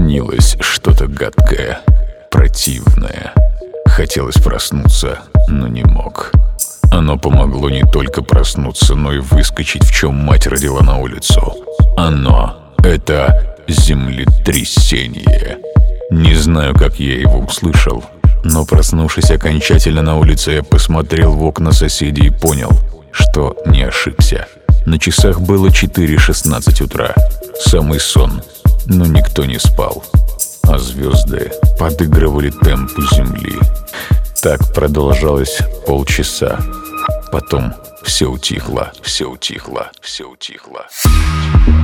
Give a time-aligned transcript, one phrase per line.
[0.00, 1.80] Снилось что-то гадкое,
[2.30, 3.34] противное.
[3.84, 6.32] Хотелось проснуться, но не мог.
[6.90, 11.54] Оно помогло не только проснуться, но и выскочить, в чем мать родила на улицу.
[11.98, 15.58] Оно— это землетрясение.
[16.10, 18.02] Не знаю, как я его услышал,
[18.42, 22.70] но проснувшись окончательно на улице, я посмотрел в окна соседей и понял,
[23.12, 24.48] что не ошибся.
[24.86, 27.14] На часах было 4.16 утра.
[27.66, 28.42] Самый сон,
[28.90, 30.04] но никто не спал.
[30.64, 33.58] А звезды подыгрывали темпу земли.
[34.42, 36.58] Так продолжалось полчаса.
[37.32, 37.72] Потом
[38.02, 40.86] все утихло, все утихло, все утихло.
[40.90, 41.79] часа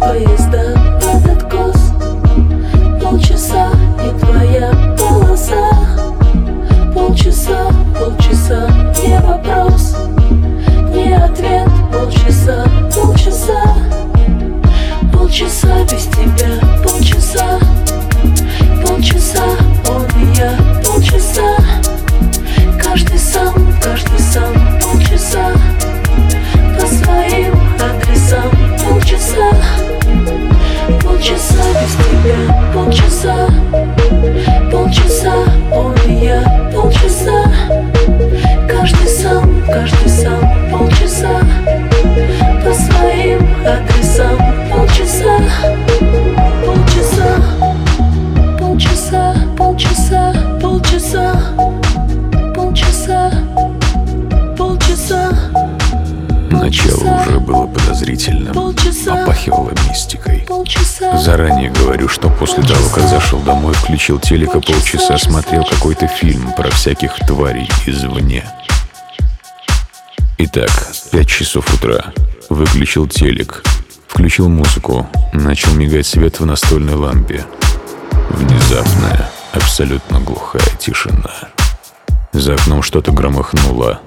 [0.00, 0.79] to jest
[59.06, 60.46] попахивало мистикой.
[61.18, 66.52] Заранее говорю, что после того, как зашел домой, включил телек и полчаса смотрел какой-то фильм
[66.56, 68.44] про всяких тварей извне.
[70.38, 70.70] Итак,
[71.12, 72.12] пять часов утра.
[72.48, 73.62] Выключил телек,
[74.08, 77.44] включил музыку, начал мигать свет в настольной лампе.
[78.30, 81.50] Внезапная, абсолютно глухая тишина.
[82.32, 84.00] За окном что-то громыхнуло.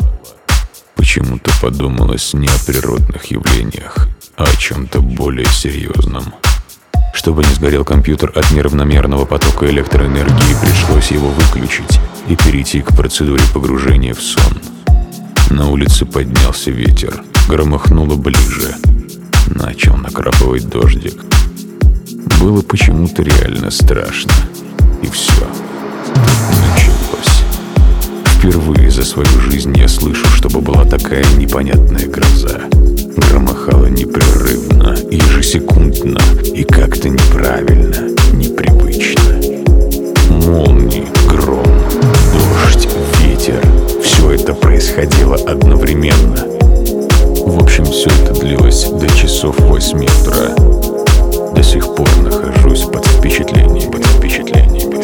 [0.96, 4.08] Почему-то подумалось не о природных явлениях,
[4.38, 6.34] а о чем-то более серьезном.
[7.14, 13.44] Чтобы не сгорел компьютер от неравномерного потока электроэнергии, пришлось его выключить и перейти к процедуре
[13.54, 14.58] погружения в сон.
[15.50, 18.76] На улице поднялся ветер, громыхнуло ближе.
[19.48, 21.24] Начал накрапывать дождик.
[22.40, 24.34] Было почему-то реально страшно.
[25.02, 25.48] И все.
[28.44, 32.60] Впервые за свою жизнь я слышу, чтобы была такая непонятная гроза.
[33.16, 36.20] Громыхала непрерывно, ежесекундно
[36.54, 39.40] и как-то неправильно, непривычно.
[40.30, 41.66] Молнии, гром,
[42.34, 42.90] дождь,
[43.22, 43.66] ветер—
[44.04, 46.46] все это происходило одновременно.
[47.46, 50.54] В общем, все это длилось до часов восьми утра.
[51.56, 55.03] До сих пор нахожусь под впечатлением, под впечатлением, под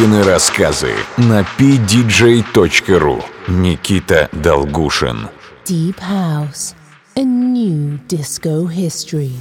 [0.00, 5.28] Илюхины рассказы на pdj.ru Никита Долгушин
[5.66, 6.74] Deep House.
[7.16, 9.32] A new disco history.